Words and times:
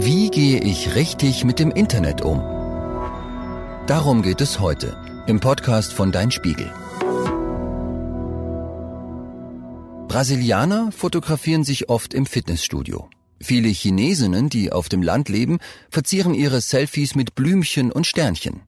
Wie 0.00 0.30
gehe 0.30 0.60
ich 0.60 0.94
richtig 0.94 1.42
mit 1.42 1.58
dem 1.58 1.72
Internet 1.72 2.20
um? 2.20 2.38
Darum 3.88 4.22
geht 4.22 4.40
es 4.40 4.60
heute 4.60 4.96
im 5.26 5.40
Podcast 5.40 5.92
von 5.92 6.12
Dein 6.12 6.30
Spiegel. 6.30 6.72
Brasilianer 10.06 10.92
fotografieren 10.92 11.64
sich 11.64 11.88
oft 11.88 12.14
im 12.14 12.26
Fitnessstudio. 12.26 13.10
Viele 13.40 13.70
Chinesinnen, 13.70 14.48
die 14.48 14.70
auf 14.70 14.88
dem 14.88 15.02
Land 15.02 15.28
leben, 15.28 15.58
verzieren 15.90 16.32
ihre 16.32 16.60
Selfies 16.60 17.16
mit 17.16 17.34
Blümchen 17.34 17.90
und 17.90 18.06
Sternchen. 18.06 18.60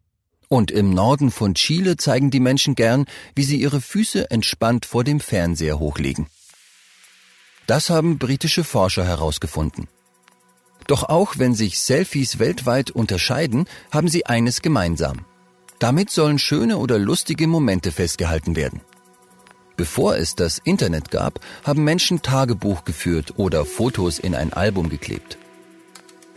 Und 0.48 0.72
im 0.72 0.90
Norden 0.90 1.30
von 1.30 1.54
Chile 1.54 1.96
zeigen 1.96 2.32
die 2.32 2.40
Menschen 2.40 2.74
gern, 2.74 3.04
wie 3.36 3.44
sie 3.44 3.60
ihre 3.60 3.80
Füße 3.80 4.32
entspannt 4.32 4.84
vor 4.84 5.04
dem 5.04 5.20
Fernseher 5.20 5.78
hochlegen. 5.78 6.26
Das 7.68 7.88
haben 7.88 8.18
britische 8.18 8.64
Forscher 8.64 9.04
herausgefunden. 9.04 9.86
Doch 10.90 11.04
auch 11.04 11.38
wenn 11.38 11.54
sich 11.54 11.78
Selfies 11.78 12.40
weltweit 12.40 12.90
unterscheiden, 12.90 13.66
haben 13.92 14.08
sie 14.08 14.26
eines 14.26 14.60
gemeinsam. 14.60 15.24
Damit 15.78 16.10
sollen 16.10 16.40
schöne 16.40 16.78
oder 16.78 16.98
lustige 16.98 17.46
Momente 17.46 17.92
festgehalten 17.92 18.56
werden. 18.56 18.80
Bevor 19.76 20.16
es 20.16 20.34
das 20.34 20.58
Internet 20.58 21.12
gab, 21.12 21.38
haben 21.62 21.84
Menschen 21.84 22.22
Tagebuch 22.22 22.84
geführt 22.84 23.34
oder 23.36 23.64
Fotos 23.64 24.18
in 24.18 24.34
ein 24.34 24.52
Album 24.52 24.88
geklebt. 24.88 25.38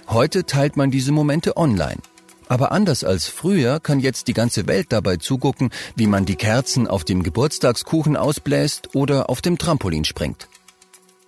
Heute 0.08 0.46
teilt 0.46 0.78
man 0.78 0.92
diese 0.92 1.12
Momente 1.12 1.58
online. 1.58 2.04
Aber 2.48 2.72
anders 2.72 3.04
als 3.04 3.26
früher 3.26 3.80
kann 3.80 4.00
jetzt 4.00 4.28
die 4.28 4.34
ganze 4.34 4.68
Welt 4.68 4.92
dabei 4.92 5.18
zugucken, 5.18 5.72
wie 5.96 6.06
man 6.06 6.26
die 6.26 6.36
Kerzen 6.36 6.88
auf 6.88 7.04
dem 7.04 7.24
Geburtstagskuchen 7.24 8.16
ausbläst 8.16 8.94
oder 8.94 9.32
auf 9.32 9.42
dem 9.42 9.58
Trampolin 9.58 10.06
springt. 10.06 10.48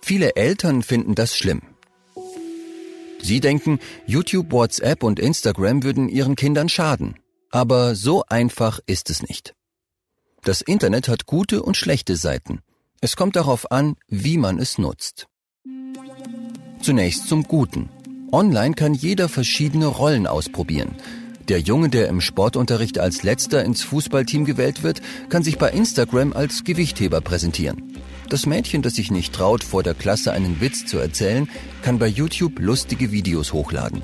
Viele 0.00 0.36
Eltern 0.36 0.84
finden 0.84 1.16
das 1.16 1.36
schlimm. 1.36 1.62
Sie 3.22 3.40
denken, 3.40 3.78
YouTube, 4.06 4.52
WhatsApp 4.52 5.02
und 5.02 5.18
Instagram 5.18 5.82
würden 5.82 6.08
ihren 6.08 6.36
Kindern 6.36 6.68
schaden. 6.68 7.16
Aber 7.50 7.94
so 7.94 8.24
einfach 8.28 8.80
ist 8.86 9.10
es 9.10 9.22
nicht. 9.22 9.54
Das 10.42 10.60
Internet 10.60 11.08
hat 11.08 11.26
gute 11.26 11.62
und 11.62 11.76
schlechte 11.76 12.16
Seiten. 12.16 12.60
Es 13.00 13.16
kommt 13.16 13.36
darauf 13.36 13.70
an, 13.72 13.96
wie 14.08 14.38
man 14.38 14.58
es 14.58 14.78
nutzt. 14.78 15.26
Zunächst 16.80 17.28
zum 17.28 17.42
Guten. 17.44 17.88
Online 18.32 18.74
kann 18.74 18.94
jeder 18.94 19.28
verschiedene 19.28 19.86
Rollen 19.86 20.26
ausprobieren. 20.26 20.94
Der 21.48 21.60
Junge, 21.60 21.88
der 21.88 22.08
im 22.08 22.20
Sportunterricht 22.20 22.98
als 22.98 23.22
letzter 23.22 23.64
ins 23.64 23.82
Fußballteam 23.84 24.44
gewählt 24.44 24.82
wird, 24.82 25.00
kann 25.28 25.42
sich 25.42 25.58
bei 25.58 25.70
Instagram 25.70 26.32
als 26.32 26.64
Gewichtheber 26.64 27.20
präsentieren. 27.20 27.94
Das 28.28 28.44
Mädchen, 28.44 28.82
das 28.82 28.94
sich 28.94 29.10
nicht 29.10 29.32
traut, 29.32 29.62
vor 29.62 29.82
der 29.82 29.94
Klasse 29.94 30.32
einen 30.32 30.60
Witz 30.60 30.84
zu 30.84 30.98
erzählen, 30.98 31.48
kann 31.82 31.98
bei 31.98 32.08
YouTube 32.08 32.58
lustige 32.58 33.12
Videos 33.12 33.52
hochladen. 33.52 34.02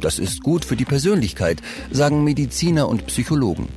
Das 0.00 0.18
ist 0.18 0.42
gut 0.42 0.64
für 0.64 0.76
die 0.76 0.86
Persönlichkeit, 0.86 1.60
sagen 1.90 2.24
Mediziner 2.24 2.88
und 2.88 3.06
Psychologen, 3.08 3.68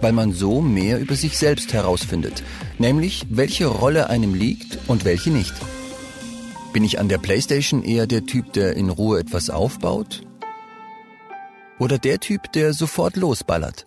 weil 0.00 0.12
man 0.12 0.32
so 0.32 0.60
mehr 0.60 1.00
über 1.00 1.16
sich 1.16 1.38
selbst 1.38 1.72
herausfindet, 1.72 2.44
nämlich 2.78 3.26
welche 3.30 3.66
Rolle 3.66 4.08
einem 4.10 4.34
liegt 4.34 4.78
und 4.86 5.04
welche 5.04 5.30
nicht. 5.30 5.54
Bin 6.72 6.84
ich 6.84 7.00
an 7.00 7.08
der 7.08 7.18
Playstation 7.18 7.82
eher 7.82 8.06
der 8.06 8.26
Typ, 8.26 8.52
der 8.52 8.76
in 8.76 8.90
Ruhe 8.90 9.18
etwas 9.18 9.50
aufbaut? 9.50 10.22
Oder 11.78 11.98
der 11.98 12.20
Typ, 12.20 12.52
der 12.52 12.74
sofort 12.74 13.16
losballert? 13.16 13.86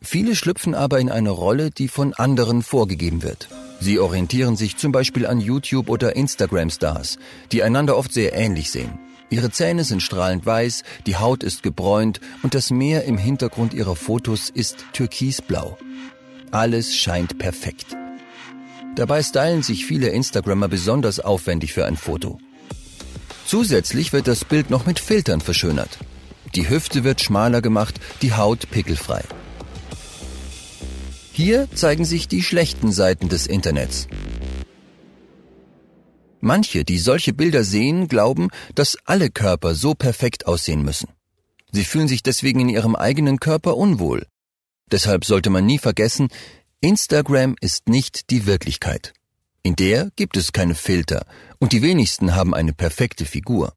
Viele 0.00 0.34
schlüpfen 0.34 0.74
aber 0.74 0.98
in 0.98 1.10
eine 1.10 1.30
Rolle, 1.30 1.70
die 1.70 1.88
von 1.88 2.14
anderen 2.14 2.62
vorgegeben 2.62 3.22
wird. 3.22 3.48
Sie 3.82 3.98
orientieren 3.98 4.54
sich 4.54 4.76
zum 4.76 4.92
Beispiel 4.92 5.26
an 5.26 5.40
YouTube 5.40 5.88
oder 5.88 6.14
Instagram-Stars, 6.14 7.18
die 7.50 7.64
einander 7.64 7.96
oft 7.96 8.12
sehr 8.12 8.32
ähnlich 8.32 8.70
sehen. 8.70 9.00
Ihre 9.28 9.50
Zähne 9.50 9.82
sind 9.82 10.04
strahlend 10.04 10.46
weiß, 10.46 10.84
die 11.06 11.16
Haut 11.16 11.42
ist 11.42 11.64
gebräunt 11.64 12.20
und 12.44 12.54
das 12.54 12.70
Meer 12.70 13.02
im 13.06 13.18
Hintergrund 13.18 13.74
ihrer 13.74 13.96
Fotos 13.96 14.50
ist 14.50 14.84
türkisblau. 14.92 15.76
Alles 16.52 16.94
scheint 16.94 17.38
perfekt. 17.38 17.96
Dabei 18.94 19.20
stylen 19.20 19.64
sich 19.64 19.84
viele 19.84 20.10
Instagrammer 20.10 20.68
besonders 20.68 21.18
aufwendig 21.18 21.72
für 21.72 21.84
ein 21.84 21.96
Foto. 21.96 22.38
Zusätzlich 23.46 24.12
wird 24.12 24.28
das 24.28 24.44
Bild 24.44 24.70
noch 24.70 24.86
mit 24.86 25.00
Filtern 25.00 25.40
verschönert. 25.40 25.98
Die 26.54 26.70
Hüfte 26.70 27.02
wird 27.02 27.20
schmaler 27.20 27.60
gemacht, 27.60 27.98
die 28.20 28.32
Haut 28.32 28.70
pickelfrei. 28.70 29.24
Hier 31.34 31.66
zeigen 31.74 32.04
sich 32.04 32.28
die 32.28 32.42
schlechten 32.42 32.92
Seiten 32.92 33.30
des 33.30 33.46
Internets. 33.46 34.06
Manche, 36.40 36.84
die 36.84 36.98
solche 36.98 37.32
Bilder 37.32 37.64
sehen, 37.64 38.06
glauben, 38.06 38.48
dass 38.74 38.98
alle 39.06 39.30
Körper 39.30 39.74
so 39.74 39.94
perfekt 39.94 40.46
aussehen 40.46 40.82
müssen. 40.82 41.08
Sie 41.70 41.84
fühlen 41.84 42.08
sich 42.08 42.22
deswegen 42.22 42.60
in 42.60 42.68
ihrem 42.68 42.94
eigenen 42.96 43.40
Körper 43.40 43.78
unwohl. 43.78 44.26
Deshalb 44.90 45.24
sollte 45.24 45.48
man 45.48 45.64
nie 45.64 45.78
vergessen, 45.78 46.28
Instagram 46.80 47.56
ist 47.60 47.88
nicht 47.88 48.28
die 48.28 48.44
Wirklichkeit. 48.44 49.14
In 49.62 49.74
der 49.74 50.10
gibt 50.16 50.36
es 50.36 50.52
keine 50.52 50.74
Filter 50.74 51.24
und 51.58 51.72
die 51.72 51.80
wenigsten 51.80 52.34
haben 52.34 52.52
eine 52.52 52.74
perfekte 52.74 53.24
Figur. 53.24 53.72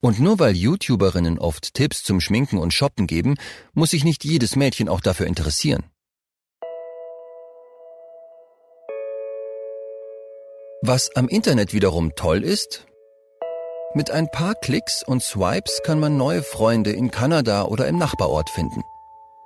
Und 0.00 0.18
nur 0.18 0.40
weil 0.40 0.56
YouTuberinnen 0.56 1.38
oft 1.38 1.72
Tipps 1.72 2.02
zum 2.02 2.20
Schminken 2.20 2.58
und 2.58 2.74
Shoppen 2.74 3.06
geben, 3.06 3.36
muss 3.72 3.92
sich 3.92 4.04
nicht 4.04 4.24
jedes 4.24 4.56
Mädchen 4.56 4.88
auch 4.88 5.00
dafür 5.00 5.26
interessieren. 5.26 5.84
Was 10.84 11.14
am 11.14 11.28
Internet 11.28 11.72
wiederum 11.72 12.16
toll 12.16 12.42
ist, 12.42 12.88
mit 13.94 14.10
ein 14.10 14.28
paar 14.28 14.56
Klicks 14.56 15.04
und 15.06 15.22
Swipes 15.22 15.80
kann 15.84 16.00
man 16.00 16.16
neue 16.16 16.42
Freunde 16.42 16.90
in 16.90 17.12
Kanada 17.12 17.66
oder 17.66 17.86
im 17.86 17.98
Nachbarort 17.98 18.50
finden. 18.50 18.82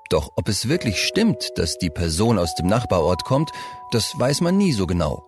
Doch 0.09 0.31
ob 0.37 0.49
es 0.49 0.71
wirklich 0.71 1.03
stimmt, 1.03 1.51
dass 1.57 1.77
die 1.77 1.91
Person 1.91 2.39
aus 2.39 2.55
dem 2.55 2.69
Nachbarort 2.69 3.25
kommt, 3.25 3.51
das 3.91 4.19
weiß 4.19 4.41
man 4.41 4.57
nie 4.57 4.73
so 4.73 4.87
genau. 4.87 5.27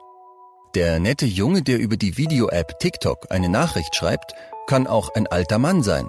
Der 0.74 0.98
nette 0.98 1.26
Junge, 1.26 1.60
der 1.60 1.78
über 1.78 1.98
die 1.98 2.16
Video-App 2.16 2.78
TikTok 2.78 3.26
eine 3.28 3.50
Nachricht 3.50 3.94
schreibt, 3.94 4.32
kann 4.66 4.86
auch 4.86 5.10
ein 5.14 5.26
alter 5.26 5.58
Mann 5.58 5.82
sein. 5.82 6.08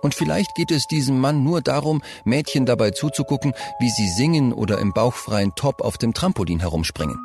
Und 0.00 0.14
vielleicht 0.14 0.54
geht 0.54 0.70
es 0.70 0.86
diesem 0.86 1.18
Mann 1.18 1.42
nur 1.42 1.60
darum, 1.60 2.02
Mädchen 2.22 2.66
dabei 2.66 2.92
zuzugucken, 2.92 3.54
wie 3.80 3.90
sie 3.90 4.08
singen 4.10 4.52
oder 4.52 4.78
im 4.78 4.92
bauchfreien 4.92 5.56
Top 5.56 5.80
auf 5.80 5.98
dem 5.98 6.14
Trampolin 6.14 6.60
herumspringen. 6.60 7.18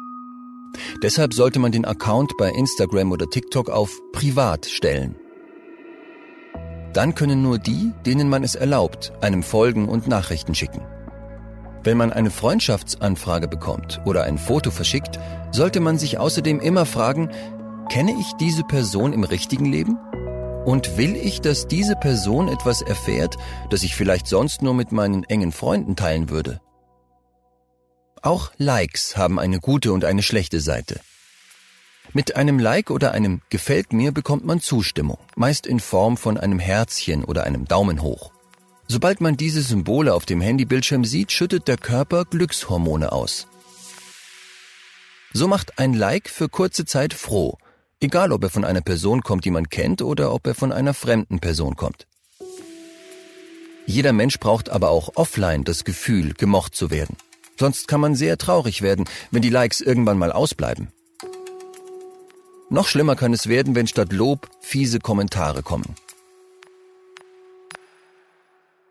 Deshalb 1.02 1.34
sollte 1.34 1.60
man 1.60 1.72
den 1.72 1.86
Account 1.86 2.34
bei 2.38 2.50
Instagram 2.50 3.12
oder 3.12 3.30
TikTok 3.30 3.70
auf 3.70 3.92
Privat 4.12 4.66
stellen. 4.66 5.16
Dann 6.94 7.14
können 7.14 7.42
nur 7.42 7.60
die, 7.60 7.92
denen 8.06 8.30
man 8.30 8.44
es 8.44 8.56
erlaubt, 8.56 9.12
einem 9.22 9.44
folgen 9.44 9.90
und 9.90 10.08
Nachrichten 10.08 10.56
schicken. 10.56 10.82
Wenn 11.84 11.98
man 11.98 12.12
eine 12.12 12.32
Freundschaftsanfrage 12.32 13.48
bekommt 13.48 14.02
oder 14.06 14.24
ein 14.24 14.38
Foto 14.38 14.72
verschickt, 14.72 15.20
sollte 15.52 15.82
man 15.82 15.98
sich 15.98 16.18
außerdem 16.18 16.60
immer 16.60 16.86
fragen, 16.86 17.30
kenne 17.90 18.16
ich 18.20 18.32
diese 18.40 18.64
Person 18.64 19.14
im 19.14 19.24
richtigen 19.24 19.66
Leben? 19.66 20.00
Und 20.66 20.98
will 20.98 21.16
ich, 21.16 21.42
dass 21.42 21.68
diese 21.68 21.96
Person 21.96 22.48
etwas 22.48 22.82
erfährt, 22.82 23.36
das 23.70 23.84
ich 23.84 23.94
vielleicht 23.94 24.26
sonst 24.26 24.64
nur 24.64 24.74
mit 24.74 24.92
meinen 24.92 25.24
engen 25.26 25.52
Freunden 25.52 25.96
teilen 25.96 26.30
würde? 26.30 26.60
Auch 28.26 28.50
Likes 28.58 29.18
haben 29.18 29.38
eine 29.38 29.60
gute 29.60 29.94
und 29.94 30.04
eine 30.04 30.24
schlechte 30.24 30.60
Seite. 30.60 31.00
Mit 32.12 32.36
einem 32.36 32.58
Like 32.58 32.90
oder 32.90 33.12
einem 33.12 33.42
Gefällt 33.52 33.94
mir 33.94 34.12
bekommt 34.12 34.44
man 34.44 34.62
Zustimmung, 34.62 35.20
meist 35.36 35.68
in 35.68 35.80
Form 35.80 36.18
von 36.18 36.40
einem 36.40 36.58
Herzchen 36.58 37.24
oder 37.24 37.44
einem 37.44 37.66
Daumen 37.66 38.02
hoch. 38.02 38.32
Sobald 38.88 39.22
man 39.22 39.38
diese 39.38 39.62
Symbole 39.62 40.12
auf 40.12 40.26
dem 40.26 40.42
Handybildschirm 40.42 41.06
sieht, 41.06 41.32
schüttet 41.32 41.68
der 41.68 41.78
Körper 41.78 42.26
Glückshormone 42.26 43.12
aus. 43.12 43.46
So 45.32 45.48
macht 45.48 45.78
ein 45.78 45.94
Like 45.94 46.28
für 46.28 46.50
kurze 46.50 46.86
Zeit 46.86 47.14
froh, 47.14 47.60
egal 48.00 48.32
ob 48.32 48.42
er 48.42 48.50
von 48.50 48.66
einer 48.66 48.82
Person 48.82 49.22
kommt, 49.22 49.46
die 49.46 49.52
man 49.52 49.70
kennt, 49.70 50.02
oder 50.02 50.34
ob 50.34 50.48
er 50.48 50.56
von 50.56 50.72
einer 50.72 50.96
fremden 50.96 51.42
Person 51.42 51.76
kommt. 51.76 52.08
Jeder 53.86 54.14
Mensch 54.14 54.40
braucht 54.40 54.70
aber 54.70 54.90
auch 54.90 55.12
offline 55.14 55.64
das 55.64 55.84
Gefühl, 55.84 56.34
gemocht 56.34 56.74
zu 56.74 56.90
werden. 56.90 57.18
Sonst 57.58 57.88
kann 57.88 58.02
man 58.02 58.16
sehr 58.16 58.38
traurig 58.38 58.82
werden, 58.82 59.06
wenn 59.32 59.42
die 59.42 59.50
Likes 59.50 59.82
irgendwann 59.82 60.18
mal 60.18 60.32
ausbleiben. 60.32 60.90
Noch 62.70 62.88
schlimmer 62.88 63.16
kann 63.16 63.34
es 63.34 63.48
werden, 63.48 63.76
wenn 63.76 63.88
statt 63.88 64.12
Lob 64.12 64.50
fiese 64.60 65.00
Kommentare 65.00 65.62
kommen. 65.64 65.96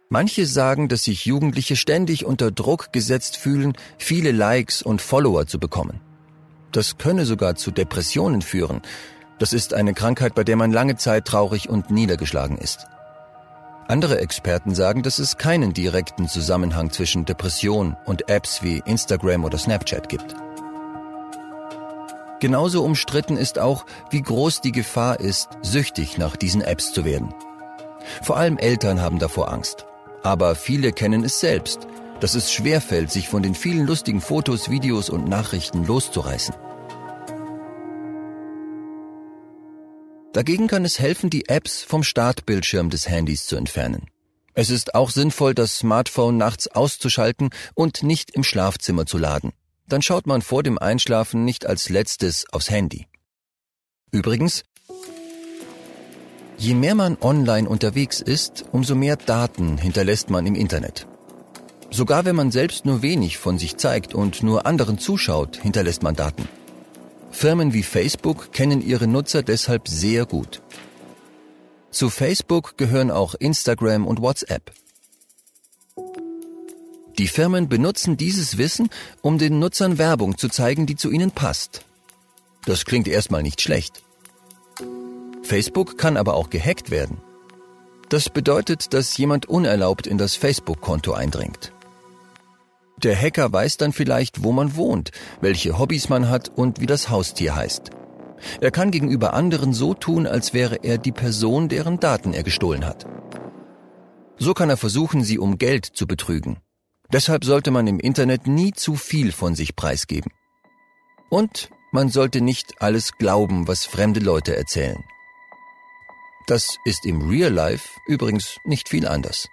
Manche 0.08 0.46
sagen, 0.46 0.88
dass 0.88 1.02
sich 1.02 1.26
Jugendliche 1.26 1.74
ständig 1.74 2.24
unter 2.24 2.52
Druck 2.52 2.92
gesetzt 2.92 3.36
fühlen, 3.36 3.72
viele 3.98 4.30
Likes 4.30 4.80
und 4.80 5.02
Follower 5.02 5.46
zu 5.46 5.58
bekommen. 5.58 6.00
Das 6.70 6.98
könne 6.98 7.26
sogar 7.26 7.56
zu 7.56 7.72
Depressionen 7.72 8.42
führen. 8.42 8.82
Das 9.38 9.52
ist 9.52 9.74
eine 9.74 9.92
Krankheit, 9.92 10.34
bei 10.34 10.44
der 10.44 10.56
man 10.56 10.72
lange 10.72 10.96
Zeit 10.96 11.24
traurig 11.24 11.68
und 11.68 11.90
niedergeschlagen 11.90 12.58
ist. 12.58 12.86
Andere 13.86 14.18
Experten 14.20 14.74
sagen, 14.74 15.02
dass 15.02 15.18
es 15.18 15.36
keinen 15.36 15.74
direkten 15.74 16.26
Zusammenhang 16.26 16.90
zwischen 16.90 17.26
Depression 17.26 17.96
und 18.06 18.30
Apps 18.30 18.62
wie 18.62 18.82
Instagram 18.86 19.44
oder 19.44 19.58
Snapchat 19.58 20.08
gibt. 20.08 20.34
Genauso 22.40 22.82
umstritten 22.82 23.36
ist 23.36 23.58
auch, 23.58 23.84
wie 24.10 24.22
groß 24.22 24.62
die 24.62 24.72
Gefahr 24.72 25.20
ist, 25.20 25.50
süchtig 25.62 26.16
nach 26.16 26.36
diesen 26.36 26.62
Apps 26.62 26.92
zu 26.92 27.04
werden. 27.04 27.34
Vor 28.22 28.36
allem 28.38 28.56
Eltern 28.58 29.02
haben 29.02 29.18
davor 29.18 29.52
Angst. 29.52 29.86
Aber 30.22 30.54
viele 30.54 30.92
kennen 30.92 31.22
es 31.22 31.40
selbst, 31.40 31.86
dass 32.20 32.34
es 32.34 32.52
schwerfällt, 32.52 33.10
sich 33.10 33.28
von 33.28 33.42
den 33.42 33.54
vielen 33.54 33.86
lustigen 33.86 34.22
Fotos, 34.22 34.70
Videos 34.70 35.10
und 35.10 35.28
Nachrichten 35.28 35.84
loszureißen. 35.86 36.54
Dagegen 40.34 40.66
kann 40.66 40.84
es 40.84 40.98
helfen, 40.98 41.30
die 41.30 41.48
Apps 41.48 41.84
vom 41.84 42.02
Startbildschirm 42.02 42.90
des 42.90 43.08
Handys 43.08 43.46
zu 43.46 43.54
entfernen. 43.54 44.08
Es 44.52 44.68
ist 44.68 44.96
auch 44.96 45.10
sinnvoll, 45.10 45.54
das 45.54 45.78
Smartphone 45.78 46.36
nachts 46.36 46.66
auszuschalten 46.66 47.50
und 47.74 48.02
nicht 48.02 48.32
im 48.32 48.42
Schlafzimmer 48.42 49.06
zu 49.06 49.16
laden. 49.16 49.52
Dann 49.86 50.02
schaut 50.02 50.26
man 50.26 50.42
vor 50.42 50.64
dem 50.64 50.76
Einschlafen 50.76 51.44
nicht 51.44 51.66
als 51.66 51.88
letztes 51.88 52.46
aufs 52.52 52.68
Handy. 52.68 53.06
Übrigens, 54.10 54.64
je 56.58 56.74
mehr 56.74 56.96
man 56.96 57.16
online 57.20 57.68
unterwegs 57.68 58.20
ist, 58.20 58.64
umso 58.72 58.96
mehr 58.96 59.16
Daten 59.16 59.78
hinterlässt 59.78 60.30
man 60.30 60.46
im 60.46 60.56
Internet. 60.56 61.06
Sogar 61.90 62.24
wenn 62.24 62.34
man 62.34 62.50
selbst 62.50 62.86
nur 62.86 63.02
wenig 63.02 63.38
von 63.38 63.56
sich 63.56 63.76
zeigt 63.76 64.14
und 64.14 64.42
nur 64.42 64.66
anderen 64.66 64.98
zuschaut, 64.98 65.58
hinterlässt 65.62 66.02
man 66.02 66.16
Daten. 66.16 66.48
Firmen 67.44 67.74
wie 67.74 67.82
Facebook 67.82 68.52
kennen 68.52 68.80
ihre 68.80 69.06
Nutzer 69.06 69.42
deshalb 69.42 69.86
sehr 69.86 70.24
gut. 70.24 70.62
Zu 71.90 72.08
Facebook 72.08 72.78
gehören 72.78 73.10
auch 73.10 73.34
Instagram 73.34 74.06
und 74.06 74.22
WhatsApp. 74.22 74.72
Die 77.18 77.28
Firmen 77.28 77.68
benutzen 77.68 78.16
dieses 78.16 78.56
Wissen, 78.56 78.88
um 79.20 79.36
den 79.36 79.58
Nutzern 79.58 79.98
Werbung 79.98 80.38
zu 80.38 80.48
zeigen, 80.48 80.86
die 80.86 80.96
zu 80.96 81.10
ihnen 81.10 81.32
passt. 81.32 81.84
Das 82.64 82.86
klingt 82.86 83.08
erstmal 83.08 83.42
nicht 83.42 83.60
schlecht. 83.60 84.02
Facebook 85.42 85.98
kann 85.98 86.16
aber 86.16 86.36
auch 86.36 86.48
gehackt 86.48 86.90
werden. 86.90 87.20
Das 88.08 88.30
bedeutet, 88.30 88.94
dass 88.94 89.18
jemand 89.18 89.44
unerlaubt 89.50 90.06
in 90.06 90.16
das 90.16 90.34
Facebook-Konto 90.34 91.12
eindringt. 91.12 91.73
Der 93.04 93.20
Hacker 93.20 93.52
weiß 93.52 93.76
dann 93.76 93.92
vielleicht, 93.92 94.42
wo 94.42 94.52
man 94.52 94.76
wohnt, 94.76 95.10
welche 95.42 95.78
Hobbys 95.78 96.08
man 96.08 96.30
hat 96.30 96.48
und 96.48 96.80
wie 96.80 96.86
das 96.86 97.10
Haustier 97.10 97.54
heißt. 97.54 97.90
Er 98.60 98.70
kann 98.70 98.90
gegenüber 98.90 99.34
anderen 99.34 99.74
so 99.74 99.92
tun, 99.94 100.26
als 100.26 100.54
wäre 100.54 100.76
er 100.82 100.96
die 100.96 101.12
Person, 101.12 101.68
deren 101.68 102.00
Daten 102.00 102.32
er 102.32 102.42
gestohlen 102.42 102.84
hat. 102.84 103.06
So 104.38 104.54
kann 104.54 104.70
er 104.70 104.78
versuchen, 104.78 105.22
sie 105.22 105.38
um 105.38 105.58
Geld 105.58 105.84
zu 105.84 106.06
betrügen. 106.06 106.58
Deshalb 107.12 107.44
sollte 107.44 107.70
man 107.70 107.86
im 107.86 108.00
Internet 108.00 108.46
nie 108.46 108.72
zu 108.72 108.96
viel 108.96 109.32
von 109.32 109.54
sich 109.54 109.76
preisgeben. 109.76 110.32
Und 111.30 111.70
man 111.92 112.08
sollte 112.08 112.40
nicht 112.40 112.80
alles 112.80 113.12
glauben, 113.12 113.68
was 113.68 113.84
fremde 113.84 114.20
Leute 114.20 114.56
erzählen. 114.56 115.04
Das 116.46 116.78
ist 116.84 117.06
im 117.06 117.28
Real 117.28 117.52
Life 117.52 117.88
übrigens 118.06 118.56
nicht 118.64 118.88
viel 118.88 119.06
anders. 119.06 119.48